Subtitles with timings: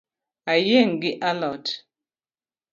[0.51, 1.65] Ayieng’ gi a lot